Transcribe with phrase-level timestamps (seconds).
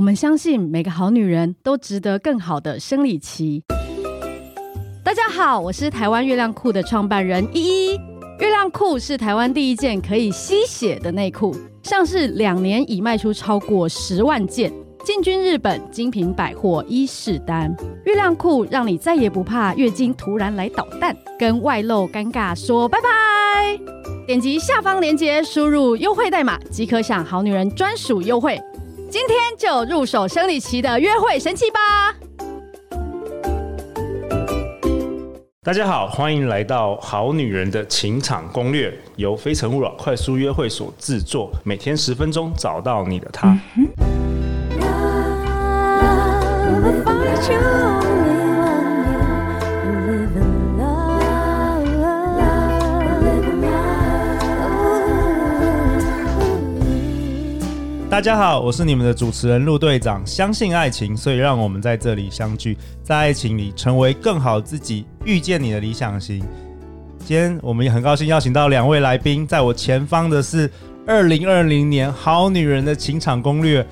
[0.00, 3.62] 我们相信每个好女人都值得更好的生理期。
[5.04, 8.00] 大家好，我是台湾月亮裤的创办人依依。
[8.38, 14.72] 月亮裤是台湾第一件可以吸血的内裤，上市两年已卖出超过十万件，
[15.04, 17.70] 进军日本精品百货伊势丹。
[18.06, 23.78] 月亮裤让你再也不怕月经突然来捣蛋，跟外露尴尬说拜拜。
[24.26, 28.58] 点击下方链接，输入优惠代码即可享好女人专属优惠。
[29.10, 31.80] 今天就入手生理期的约会神器吧！
[35.64, 43.48] 大家好，欢迎来到《好女人的情场攻略》，由非诚勿扰快速约会所制作，每天十分钟，找到你的他。
[43.76, 43.88] 嗯
[58.20, 60.22] 大家好，我是你们的主持人陆队长。
[60.26, 66.38] 相信爱情，所以让我们在这里相聚，在爱情里成为更好自己，遇见你的理想型。
[67.20, 70.70] 今天我们也很高兴邀请到两位来宾，在我前方的是
[71.06, 73.86] 二零二零年好女人的情场攻略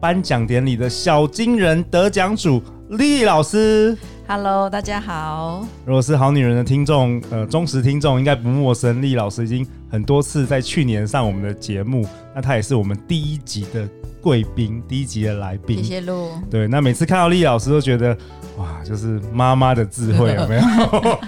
[0.00, 3.98] 颁奖典礼的小金人得奖主莉老师。
[4.34, 5.62] Hello，大家好。
[5.84, 9.02] 如果是好女人的听众，呃，忠实听众应该不陌生。
[9.02, 12.02] 丽老师已经很多次在去年上我们的节目，
[12.34, 13.86] 那她也是我们第一集的
[14.22, 15.76] 贵宾，第一集的来宾。
[15.76, 16.30] 谢谢露。
[16.50, 18.16] 对，那每次看到丽老师都觉得，
[18.56, 20.62] 哇，就是妈妈的智慧有没有？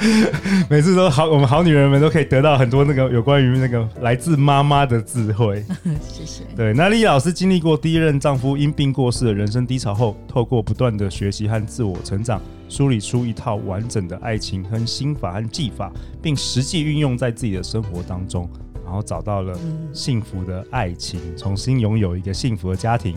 [0.70, 5.62] 每次都好，我们好女人们都可以得到很多那个有关于那个来自妈妈的智慧。
[6.08, 6.42] 谢谢。
[6.56, 12.41] 对，那丽老师经历过第一任丈夫因病过世的人生低潮后，透过不断的学习和自我成长。
[12.75, 18.50] 梳理出一套完整的爱情和心法和技法，并实际运用在自己的生活当中，
[18.84, 19.56] 然后找到了
[19.92, 23.17] 幸福的爱情，重新拥有一个幸福的家庭。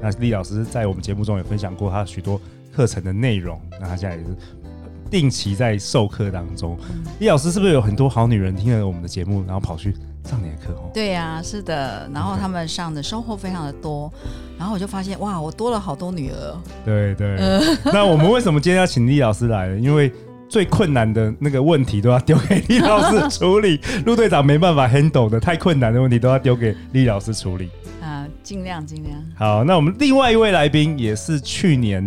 [0.00, 2.40] 那李老师在我们节目中也分享过他许多
[2.72, 4.34] 课程的内容，那他现在也是
[5.10, 6.74] 定期在授课当中。
[7.20, 9.94] 李老师是不是有很多好女人听了我们的节目，然后跑去？
[10.24, 14.10] 上你的课哦，对呀、啊，是的，然后他们上的收获非常的多
[14.58, 16.56] 然后我就发现哇，我多了好多女儿。
[16.84, 17.60] 对对，呃、
[17.92, 19.78] 那我们为什么今天要请李老师来呢？
[19.78, 20.10] 因为
[20.48, 27.68] 最困难的那个问题都要丢给李老师处理，陆队长没办法 handle 的太困难的问题都要丢给李老师处理。
[28.44, 29.24] 啊，尽量尽量。
[29.34, 32.06] 好，那我们另外一位来宾也是去年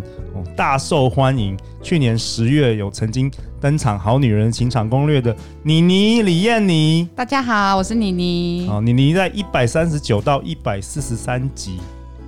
[0.55, 3.31] 大受欢迎，去年十月有曾经。
[3.59, 8.67] 登场《好女人情场攻略》的妮妮李艳妮，大家好，我是妮妮。
[8.69, 11.79] 哦，妮妮在一百三十九到一百四十三集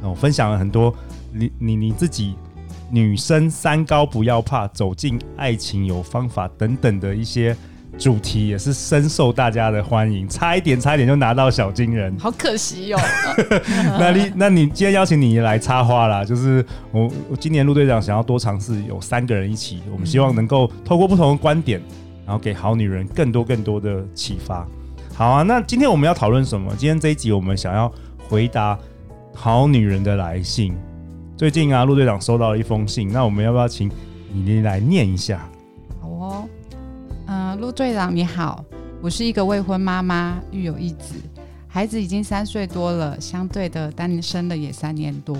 [0.02, 0.92] 哦，分享了很多
[1.31, 2.34] 你你你自己
[2.90, 7.56] 女生三高不要怕，走进爱情有方法等等的一些。
[8.00, 13.00] 主题也是深受大家的欢迎，差一点，差一点就拿到小金人，好可惜哦。
[14.00, 21.82] 那你，那你今天邀请你来插花啦，就是我，我今年陆队长想要多尝试有三个人一起，我们希望能够透过不同的观点，
[22.26, 24.66] 然后给好女人更多更多的启发。
[25.14, 26.74] 好啊，那今天我们要讨论什么？
[26.78, 27.92] 今天这一集我们想要
[28.30, 28.80] 回答
[29.36, 30.74] 好女人的来信。
[31.36, 33.92] 最近啊，陆队长收到了一封信，那我们要不要请
[34.31, 35.46] 你来念一下？
[37.69, 38.66] 陆队长你好，
[39.00, 41.13] 我是一个未婚妈妈，育有一子，
[41.68, 45.38] 孩子已经三岁多了，相对的单身了也三年多，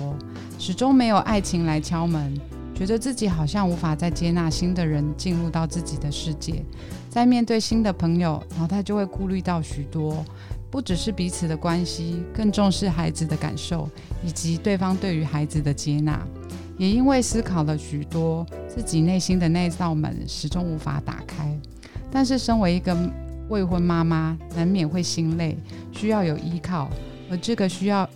[0.56, 2.32] 始终没有爱情来敲门，
[2.72, 6.64] 觉得自己好像无法再接纳新的人进入到自己的世界，
[7.08, 10.24] 在面对新的朋友，脑袋就会顾虑到许多，
[10.70, 13.88] 不只是彼此的关系，更重视孩子的感受
[14.24, 16.24] 以及对方对于孩子的接纳，
[16.78, 21.49] 也因为思考了许多，自己内心的那道门始终无法打开。
[22.10, 22.96] 但是，身为一个
[23.48, 25.56] 未婚妈妈，难免会心累，
[25.92, 26.88] 需要有依靠，
[27.30, 28.08] 而这个需要，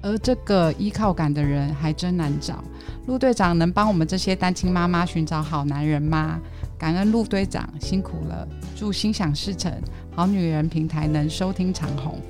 [0.00, 2.62] 而这个依靠感的人还真难找。
[3.06, 6.40] 陆队长能帮我们这些单亲妈妈寻找好男人吗？
[6.78, 9.72] 感恩陆队长辛苦了，祝心想事成，
[10.14, 12.20] 好女人平台能收听长虹。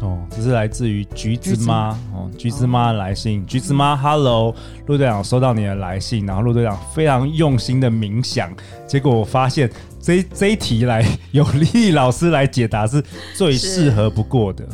[0.00, 4.54] 哦，这是来自于橘子妈哦，橘子妈的来信，橘子妈，Hello，
[4.86, 8.50] 陆队长收到你的来信，然后陆队长非常用心的冥想，
[8.86, 9.70] 结果我发现
[10.00, 13.04] 这这一题来由丽老师来解答是
[13.34, 14.66] 最适合不过的。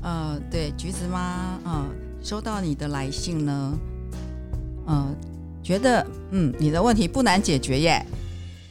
[0.00, 1.84] 呃，对，橘子妈，嗯，
[2.22, 3.72] 收到你的来信呢，
[4.86, 5.08] 呃，
[5.60, 8.06] 觉得嗯，你的问题不难解决耶，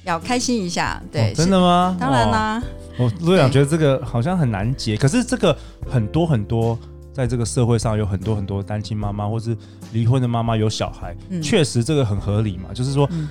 [0.05, 1.97] 要开心一下，对，哦、真的吗？
[1.99, 2.63] 当然啦。
[3.01, 5.57] 我陆队长觉得这个好像很难解，可是这个
[5.89, 6.77] 很多很多，
[7.11, 9.57] 在这个社会上有很多很多单亲妈妈，或是
[9.91, 12.73] 离婚的妈妈有小孩，嗯、确实这个很合理嘛。
[12.73, 13.27] 就是说，嗯、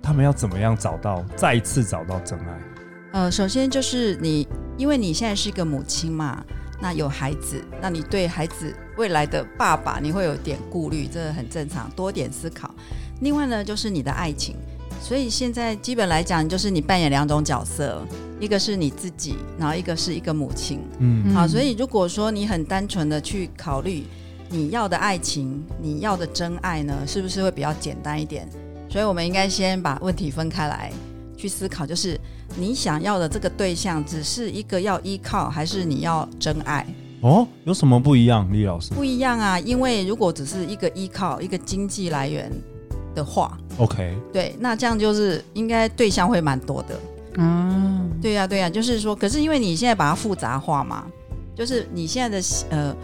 [0.00, 2.60] 他们要怎么样找到再一次找到真爱？
[3.12, 4.46] 呃，首先就是你，
[4.76, 6.44] 因为你现在是一个母亲嘛，
[6.80, 12.74] 那有孩子，那你对孩子未来的爸爸，你会有点顾虑，这很正常，多点思考。
[13.20, 14.56] 另外呢，就是你的爱情，
[15.00, 18.02] 所以现在基本来讲，就是你扮演两种角色，
[18.44, 20.80] 一个是你自己，然后一个是一个母亲。
[20.98, 24.04] 嗯，好，所以如果说你很单纯的去考虑
[24.50, 28.46] 你要的爱情，你要的真爱呢，是不是会比较简单一点？
[28.90, 30.92] 所以我们应该先把问题分开来
[31.36, 32.20] 去思考，就是
[32.54, 36.86] 你想要的这个对象，只是一个要依靠，还是你要真爱？
[37.22, 38.92] 哦，有什么不一样，李老师？
[38.92, 42.52] 不一样啊，因为如果只是一个依靠，一个经济来源。
[43.14, 46.98] 的话，OK，对，那这样就是应该对象会蛮多的，
[47.36, 51.06] 嗯，对呀、啊，对呀、啊，就是说，可是因为你现在把它复杂化嘛，
[51.54, 52.96] 就是你现在的呃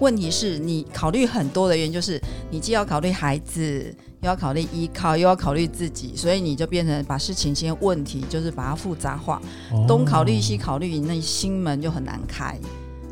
[0.00, 9.40] 问题是你考虑很多的原因，就是你既要考虑孩子，又要考虑依靠，又要考虑自己，所以你就变成把事情先问题就是把它复杂化，
[9.72, 12.58] 哦、东考虑西考虑，那心门就很难开。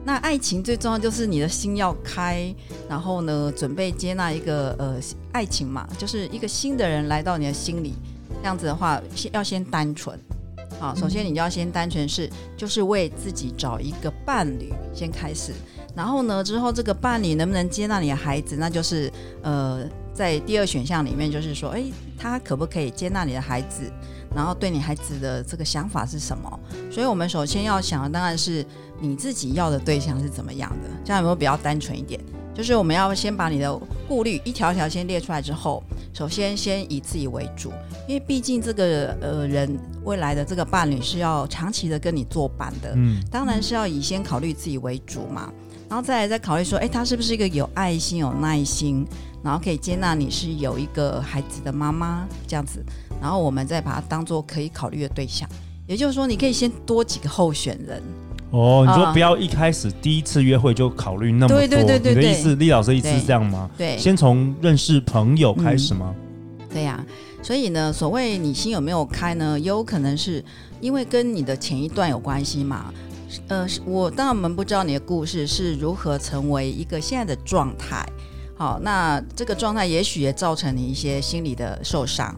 [0.06, 2.54] 那爱情最重要就是你的心要开，
[2.86, 5.00] 然后呢，准备接纳一个呃
[5.32, 7.94] 爱情嘛，就是一个新的人来到你的心里，
[8.42, 10.18] 这样子的话，先要先单纯，
[10.84, 12.28] 好，首先你就要先单纯是，
[12.58, 15.50] 就是为自己找一个伴侣先开始，
[15.96, 19.10] 然后呢，之后这个伴侣能不能接纳你的孩子，那就是
[19.40, 19.82] 呃
[20.12, 23.90] 在第二选项里面，就是说，诶，他可不可以接纳你的孩子？
[24.36, 26.60] 然后对你孩子的这个想法是什么？
[26.90, 28.62] 所以我们首先要想的当然是
[29.00, 32.20] 你自己要的对象是怎么样的，这样有没有比较单纯一点？
[32.54, 33.76] 就是我们要先把你的
[34.08, 37.72] 顾虑一条一条先列出来之后，首先先以自己为主，
[38.06, 45.52] 因为毕竟这个呃人未来的这个伴侣是要长期的跟你作伴的，嗯，当然是要以先考虑自己为主嘛，
[45.88, 49.04] 然后再来再考虑说，哎，他是不是一个有爱心、有耐心，
[49.42, 52.84] 然后可以接纳你是有一个孩子的妈妈这样子。
[53.20, 55.48] 然后我们再把它当做可以考虑的对象，
[55.86, 58.02] 也就是说，你可以先多几个候选人。
[58.54, 61.58] 哦，你说不要一开始第一次约会就考虑那么多。
[61.58, 63.68] 对对对对，你的意思，李老师意思是这样吗？
[63.76, 66.14] 对，先从认识朋友开始吗？
[66.60, 67.04] 嗯、对呀、啊，
[67.42, 69.58] 所以呢，所谓你心有没有开呢？
[69.58, 70.42] 也有可能是
[70.80, 72.94] 因为跟你的前一段有关系嘛。
[73.48, 78.06] 呃，我当然我们不知道你的故事是如何成为一个现在的状态。
[78.56, 82.32] 好，那这个状态也许也造成你一些心理的受伤，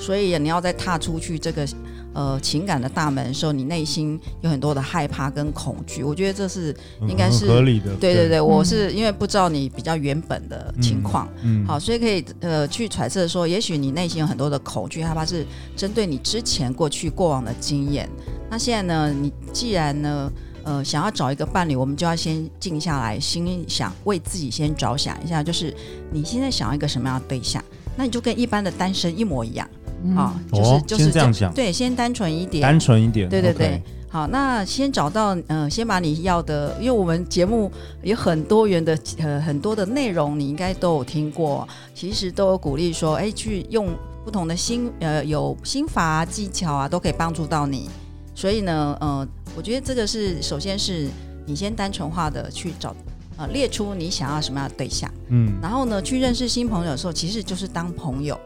[0.00, 1.64] 所以你要再踏出去这个
[2.12, 6.02] 呃情感的大门的时候，你内心有很多的害怕跟恐惧。
[6.02, 6.74] 我觉得这是
[7.08, 7.94] 应该是、嗯、合理的。
[7.96, 15.46] 对对对，对我是因为不知道你比较原本的情况，嗯，嗯好，所以可以呃去揣测说，也许你内心有很多的恐惧害怕是
[15.76, 18.08] 针对你之前过去过往的经验。
[18.50, 20.30] 那现在呢，你既然呢。
[20.62, 25.74] 呃，想要找一个伴侣，我们就要先静下来，心想为自己先着想一下，就是
[26.12, 27.64] 你现在想要一个什么样的对象，
[27.96, 29.66] 那你就跟一般的单身一模一样，
[30.04, 33.82] 嗯、啊，就是、哦、就是这样想，对，先单纯一点，单纯一点，对对对。
[34.08, 37.70] 好，那先找到，呃，先把你要的，因为我们节目
[38.02, 43.88] 有很多元的，呃，很多的内容，你应该都有听过，其实都有鼓励说，哎，去用
[44.24, 47.88] 不同的心，呃，有心法啊、技巧啊，都可以帮助到你，
[48.34, 49.26] 所以呢，呃。
[49.56, 51.08] 我觉得这个是，首先是
[51.44, 52.94] 你先单纯化的去找，
[53.36, 58.38] 呃，列出你想要什么样的对象，嗯，然后呢，去认识新朋友的时候，其实就是当朋友，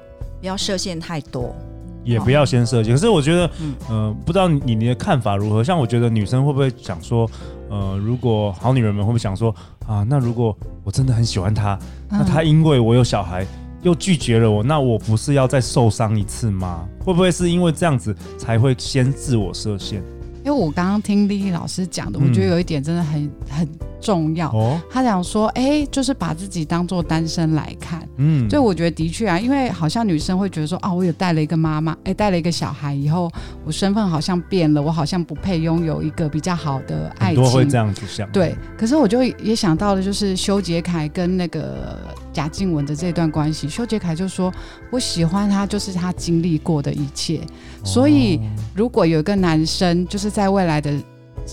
[0.44, 1.56] 不要设限太多，
[2.04, 2.92] 也不要先设限。
[2.92, 5.64] 哦、可是我觉得，嗯、呃，不知道你你的看法如何？
[5.64, 7.26] 像我觉得女生会不会想说，
[7.70, 9.54] 呃，如果好女人们会不会想说，
[9.86, 11.78] 啊，那如果我真的很喜欢他，
[12.10, 13.46] 那他因为我有小孩
[13.80, 16.86] 又拒绝了我，那我不是要再受伤一次吗？
[17.02, 20.02] 会不会是因为这样子才会先自我设限？
[20.44, 23.66] 因为我刚刚听丽丽老师讲的，我觉得有一点真的很很
[24.04, 24.50] 重要。
[24.50, 28.06] 哦，他想说，哎，就是把自己当做单身来看。
[28.18, 33.30] 嗯，所以我觉得的确啊，因为好像女生会觉得说，啊，我有带了一个妈妈，哎，带了一个小孩以后，
[33.64, 37.42] 我身份好像变了，我好像不配拥有一个比较好的爱情。
[37.42, 38.30] 多会这样子想。
[38.30, 41.98] 对，可是我就也想到了，就是修杰楷跟那个
[42.32, 43.68] 贾静雯的这段关系。
[43.68, 44.52] 修杰楷就说，
[44.90, 47.40] 我喜欢他，就是他经历过的一切。
[47.82, 48.38] 所以，
[48.74, 50.92] 如果有一个男生，就是在未来的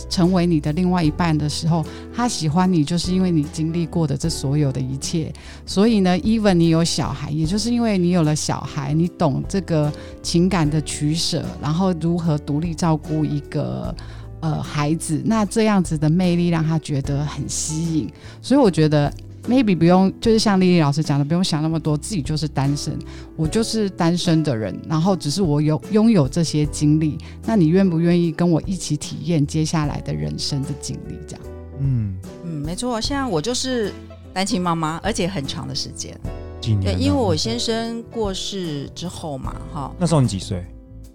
[0.10, 1.86] 成为你的另外一半的时候，
[2.16, 5.32] 他喜欢你，就是因为你经历过的这所有的一切。
[5.66, 13.94] 所以呢，even 你有小孩，也就是因为你有了小孩，你懂这个情感的取舍，然后如何独立照顾一个
[14.40, 18.10] 呃孩子，那这样子的魅力让他觉得很吸引。
[18.42, 19.12] 所以我觉得。
[19.48, 22.98] Maybe 不用，就是像丽丽老师讲的，不用想那么多，自己就是单身，
[23.36, 31.16] 我就是单身的人，然后只是我有拥有这些经历，那你愿不愿意跟我一起体验接下来的人生的经历？
[31.28, 31.46] 这样，
[31.80, 33.92] 嗯嗯，没错，现在我就是
[34.34, 36.16] 单亲妈妈，而且很长的时间，
[36.60, 36.96] 几年？
[36.96, 40.66] 对，因为我先生过世之后嘛，哈，那时候你几岁？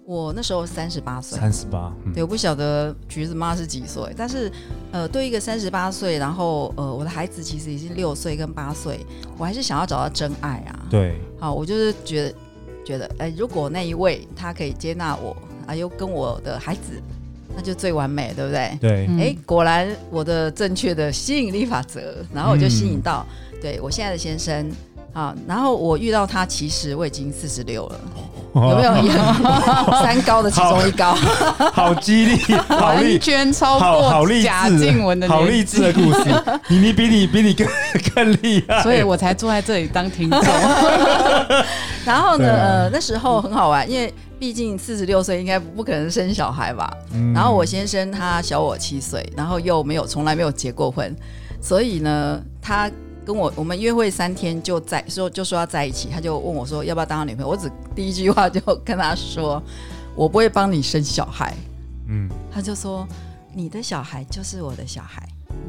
[0.07, 4.49] 我那时候三十八岁，三十八，对，我不晓得橘子妈是几岁，但是
[4.89, 9.05] 呃，对一个三十八岁，然后呃，我的孩子其实已经六岁跟八岁，
[9.37, 10.87] 我还是想要找到真爱啊。
[10.89, 12.33] 对，好，我就是觉得
[12.85, 15.35] 觉得，哎，如果那一位他可以接纳我，
[15.65, 17.03] 啊，又跟我的孩子，
[17.53, 18.77] 那就最完美，对不对？
[18.79, 24.71] 对，哎，果然我的正确的吸引力法则，然后我就吸引到，嗯、对我现在的先生。
[25.17, 27.99] 啊，然后我遇到他，其实我已经四十六了，
[28.53, 28.93] 有没有？
[29.99, 31.15] 三高的其中一高，
[31.73, 36.59] 好，激励， 好励圈超过贾静雯的，好励志的故事。
[36.67, 37.67] 你你比你比你更
[38.13, 40.39] 更厉害，所以我才坐在这里当听众。
[42.05, 46.87] 然后呢，呃，那时候很好玩，因为毕竟四十六岁应该不可能生小孩吧。
[47.15, 51.11] 嗯、然后我先生他小我七岁，然后又没有从来没有结过婚，
[51.59, 52.87] 所以呢，他。
[53.27, 57.49] 跟我我们约会三天就在说就说要在一起，他就问我说要不要当他女朋友。
[57.49, 59.61] 我只第一句话就跟他说，
[60.15, 61.53] 我不会帮你生小孩。
[62.07, 63.05] 嗯，他就说
[63.53, 65.21] 你的小孩就是我的小孩。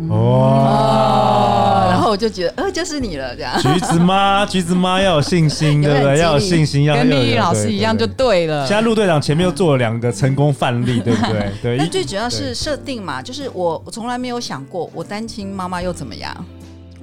[0.08, 1.88] 哇、哦！
[1.90, 3.60] 然后我就觉得呃就是你了这样。
[3.60, 6.18] 橘子妈， 橘子妈要有信心，对不对？
[6.20, 8.64] 要有信心，要跟丽丽老师一样就对了。
[8.64, 11.52] 现在陆队长前面又做了两个成功范例，对不对？
[11.60, 11.76] 对。
[11.78, 16.32] 但最主要是设定嘛，就是我我从来没有想过我单亲妈妈又怎么样。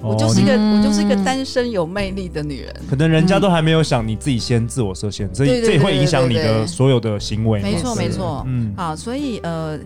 [0.06, 2.74] 我就是一个，我就是一个单身有魅力的女人。
[2.88, 7.60] 可能人家都还没有想，你自己先自我设限，这这也会影响你的所有的行为。
[7.62, 8.44] 没错，没错。
[8.46, 9.78] 嗯，好，所以呃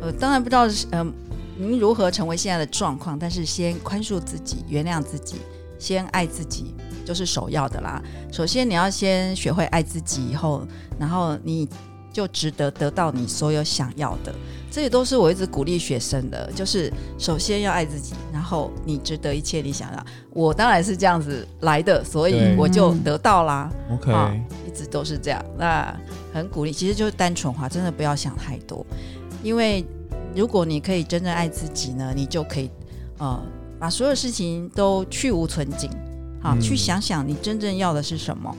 [0.00, 1.06] 呃，当然不知道呃
[1.56, 5.36] 您如何成为现在的状况，但是先宽恕自己，原谅自己，
[5.78, 8.02] 先爱自己，就是首要的啦。
[8.32, 10.66] 首先你要先学会爱自己，以后，
[10.98, 11.68] 然后你。
[12.18, 14.34] 就值得得到你所有想要的，
[14.72, 16.50] 这也都是我一直鼓励学生的。
[16.52, 20.06] 就是首先要爱自己，然后你值得一切你想要。
[20.30, 23.70] 我当然是这样子来的，所以我就得到啦。
[23.92, 24.10] OK，
[24.66, 25.40] 一直都是这样。
[25.56, 25.96] 那
[26.34, 28.84] 很鼓励，其实就是单纯化，真的不要想太多。
[29.44, 29.86] 因为
[30.34, 32.68] 如果你可以真正爱自己呢，你就可以
[33.18, 33.40] 呃
[33.78, 35.88] 把所有事情都去无存景。
[36.42, 38.52] 好，嗯、去想想你真正要的是什么，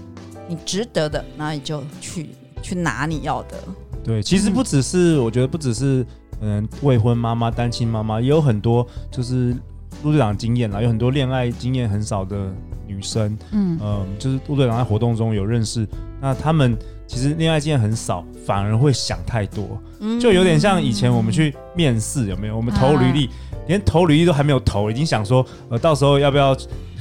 [0.48, 2.30] 你值得的，那你就去。
[2.62, 3.58] 去拿你要的。
[4.04, 6.06] 对，其实不只是，嗯、我觉得不只是，
[6.42, 9.56] 嗯，未婚妈妈、单亲妈妈，也有很多就是
[10.04, 12.52] 陆队长经验啦，有很多恋爱经验很少的
[12.88, 15.88] 女生，嗯嗯、呃，就是陆队长在活动中有认识，
[16.22, 22.56] 那他们其实恋爱经验很少，反而会想太多，嗯、就有点像以前我们去面试，有没有？
[22.56, 23.32] 我们投履历，啊、
[23.68, 26.56] 连投履历都还没有投，已经想说，呃，到时候要不要？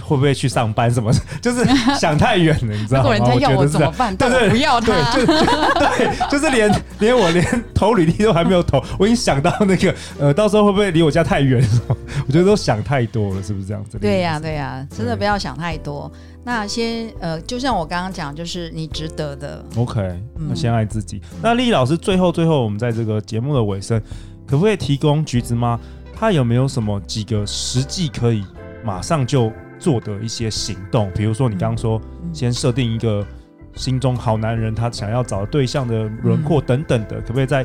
[0.08, 1.12] 会不会去上班什么？
[1.42, 1.62] 就是
[1.98, 4.16] 想太远了，你知道人家要我怎么办？
[4.16, 4.92] 对对，不要他。
[5.14, 11.62] 对，就是连连我连投履历都还没有投，我已经想到那个呃，到时候会不会离我家太远？
[12.26, 13.98] 我觉得都想太多了，是不是这样子？
[13.98, 16.10] 对呀，对呀，真的不要想太多。
[16.44, 19.62] 那先呃，就像我刚刚讲，就是你值得的。
[19.76, 20.00] OK，
[20.48, 21.20] 那先爱自己。
[21.42, 24.00] 那丽丽老师，最后最后，我们在这个节目的尾声，
[24.46, 25.78] 可不可以提供橘子妈？
[26.18, 28.44] 她有没有什么几个实际可以
[28.82, 32.00] 马上就做的一些行动，比如说你刚刚说，
[32.32, 33.26] 先设定一个
[33.75, 37.64] 心中好男人，他想要找对象的轮廓等等的，可不可以再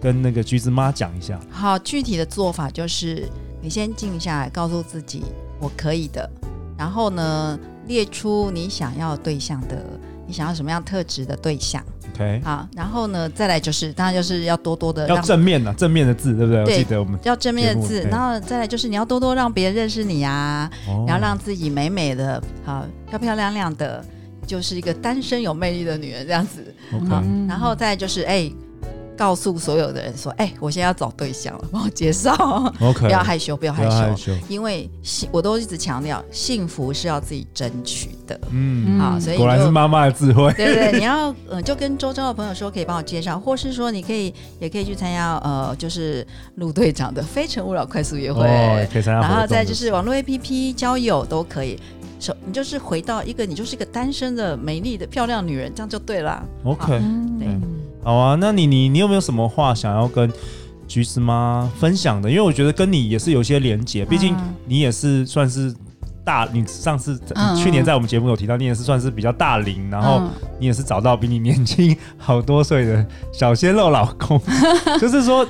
[0.00, 1.40] 跟那个橘子妈讲一下？
[1.50, 3.28] 好，具体的做法就是
[3.62, 5.24] 你先静下来，告诉自己
[5.58, 6.28] 我可以的，
[6.76, 9.82] 然后呢，列出你想要对象的，
[10.26, 11.82] 你想要什么样特质的对象。
[12.14, 16.64] OK，好，然后呢，再来就是，当然就是要多多的要正面的正面的字，对不对？
[16.64, 24.04] 对，我记得我们要正面的字，然后再来就是你要多多让别人认识你啊，哦、然后让自己美美的，好漂漂亮亮的，
[24.46, 26.74] 就是一个单身有魅力的女人这样子。
[26.92, 27.08] OK，
[27.48, 28.50] 然后再来就是哎。
[29.16, 32.32] 告诉所有的人说：“哎、欸，我现在要找对象了， 帮我介绍。
[32.80, 38.38] OK， 不要害羞，不要害羞，害羞因为幸我都一直强调，幸福是要自己争取的。
[38.50, 40.52] 嗯，好，所以果然是妈妈的智慧。
[40.58, 49.20] 对，对对，你要嗯，就跟周遭的朋友说，可以帮我介绍，或是说你可以也可以去参加呃，就是陆队长的非诚勿扰快速约会，哦、可以参加。
[49.20, 51.78] 然后再就是网络 APP 交友都可以。
[52.20, 56.42] 手，你就是回到一个，你就是一个单身的美丽的漂亮女人，这样就对了。
[56.64, 56.86] OK，
[57.38, 57.48] 对。
[58.04, 60.30] 好啊，那你你你有没有什么话想要跟
[60.86, 62.28] 橘子妈分享的？
[62.28, 65.74] 因为我觉得跟你也是有些连结，毕竟你也是算是
[66.22, 70.22] 大，你上次、嗯、去年在我们节目有提到，你也是算是比较大龄，然后
[70.60, 74.40] 你也是找到比你年轻好多岁的小鲜肉老公，
[75.00, 75.46] 就是说。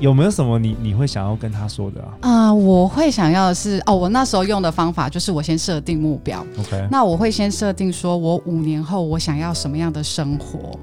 [0.00, 2.10] 有没有什么你你会想要跟他说的啊？
[2.22, 6.44] 啊、呃，我会想要的是哦，我那时候用的方法就是我先设定目标。
[6.58, 10.76] OK，那我会先设定说我五年后我想要什么样的生活，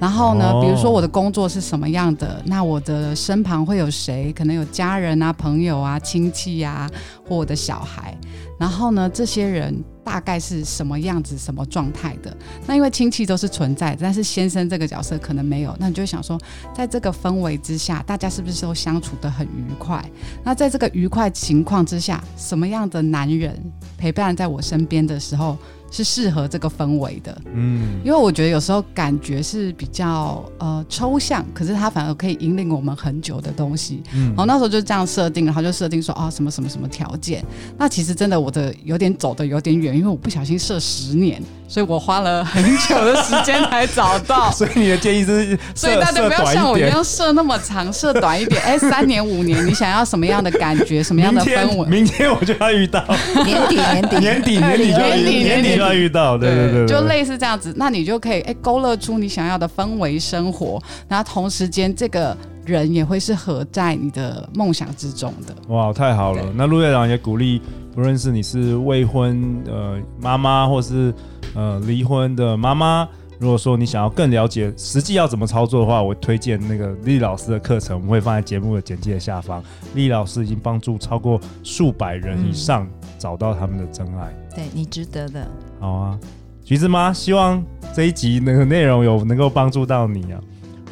[0.00, 4.32] 然后呢，哦、比如说我的工作是什么样的，那我的身旁会有谁？
[4.32, 6.90] 可能有家人啊、朋友啊、亲戚呀、啊，
[7.28, 8.16] 或我的小孩。
[8.58, 12.34] 然后呢，这些人大概是什么样子、什么状态的？
[12.66, 15.74] 那因为亲戚都是存在，但是先生这个角色可能没有。
[15.78, 16.38] 那你就想说，
[16.74, 20.04] 在这个氛围之下，大家是不是都相处得很愉快？
[20.44, 23.60] 那在这个愉快情况之下，什么样的男人
[23.98, 25.56] 陪伴在我身边的时候？
[25.94, 34.02] 是适合这个氛围的，嗯，因为我觉得有时候感觉是比较呃抽象，可是它反而可以引领我们很久的东西。
[34.12, 37.44] 嗯，然后那时候就这样设定，然后就设定说啊、哦、什么什么什么条件。
[37.78, 41.40] 那其实真的我的有点走的有点远，因为我不小心设十年。
[41.74, 44.48] 所以我花了很久的时间才找到。
[44.54, 48.62] 所以你的建议是，所以大家不要像我一样设那么长，设短一点。
[48.62, 51.88] 哎，三年五年，你想要什么样的感觉，什么样的氛围？
[51.88, 53.04] 明天我就要遇到。
[53.44, 57.74] 年底年底年底年底就年底年底就要遇到，对对对，就类似这样子。
[57.76, 65.52] 那你就可以哎勾勒出你想要的氛围生活，然后同时间这个人也会是合在你的梦想之中的。
[65.74, 66.40] 哇，太好了！
[66.54, 67.60] 那陆院长也鼓励，
[67.92, 71.12] 不论是你是未婚呃妈妈，或是
[71.54, 73.08] 呃，离婚的妈妈，
[73.38, 79.62] 如果说你想要更了解实际要怎么操作的话，我推荐那个莉莉老师的课程，我们会放在节目的简介下方。
[79.94, 84.32] 莉莉老师已经帮助超过数百人以上找到他们的真爱。
[84.32, 85.46] 嗯、对，你值得的。
[85.78, 86.18] 好啊，
[86.64, 87.62] 橘子妈，希望
[87.94, 90.40] 这一集那个内容有能够帮助到你啊！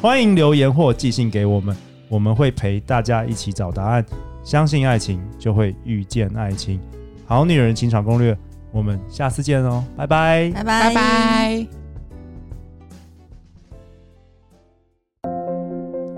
[0.01, 1.75] 欢迎留言或寄信给我们，
[2.07, 4.05] 我们会陪大家一起找答案。
[4.43, 6.79] 相信爱情，就会遇见爱情。
[7.25, 8.37] 好女人情场攻略。
[8.73, 11.67] 我们下次见哦，拜拜，拜拜，拜拜。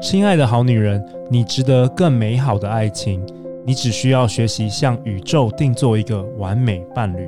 [0.01, 3.21] 亲爱的好女人，你值得更美好的爱情，
[3.65, 7.27] 你只需要学习向宇宙定做一个完美伴侣。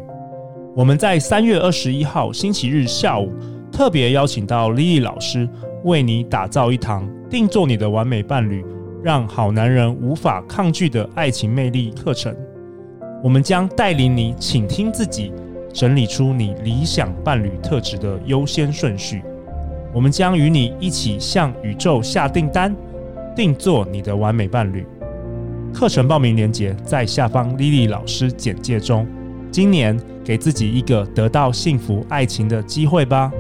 [0.74, 3.34] 我们在三月二十一号星期日下午
[3.70, 5.50] 特别邀请到莉莉老师，
[5.84, 8.64] 为你打造一堂定做你的完美伴侣，
[9.04, 12.34] 让好男人无法抗拒的爱情魅力课程。
[13.24, 15.32] 我们将带领你倾听自己，
[15.74, 19.24] 整理出你理想伴侣特质的优先顺序。
[19.94, 22.76] 我们将与你一起向宇宙下订单，
[23.36, 24.86] 定做你的完美伴侣。
[25.74, 29.06] 课程报名链接在下方莉莉老师简介中。
[29.50, 33.32] 今年给自己一个得到幸福爱情的机会吧。